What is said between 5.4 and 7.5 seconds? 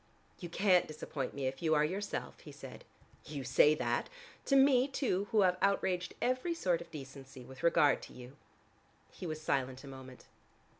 have outraged every sort of decency